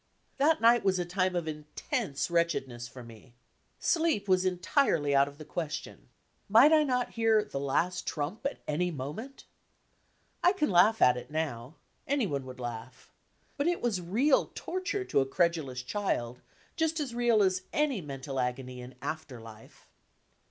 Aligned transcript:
That 0.37 0.61
night 0.61 0.83
was 0.83 0.97
a 0.97 1.05
time 1.05 1.35
of 1.35 1.47
intense 1.47 2.31
wretchedness 2.31 2.87
for 2.87 3.03
me. 3.03 3.35
Steep 3.77 4.27
was 4.27 4.45
entirely 4.45 5.13
out 5.15 5.27
of 5.27 5.37
the 5.37 5.45
question. 5.45 6.09
Might 6.49 6.73
I 6.73 6.83
not 6.83 7.11
hear 7.11 7.43
"the 7.43 7.59
last 7.59 8.07
trump" 8.07 8.43
at 8.47 8.61
any 8.67 8.89
moment.' 8.89 9.43
I 10.43 10.53
can 10.53 10.71
laugh 10.71 11.03
at 11.03 11.17
it 11.17 11.29
now 11.29 11.75
any 12.07 12.25
one 12.25 12.47
would 12.47 12.59
laugh. 12.59 13.11
But 13.57 13.67
it 13.67 13.79
was 13.79 14.01
real 14.01 14.51
torture 14.55 15.05
to 15.05 15.19
a 15.19 15.25
credulous 15.27 15.83
child, 15.83 16.41
just 16.75 16.99
as 16.99 17.13
real 17.13 17.43
as 17.43 17.61
any 17.71 18.01
mental 18.01 18.39
agony 18.39 18.81
in 18.81 18.95
after 19.03 19.39
life. 19.39 19.87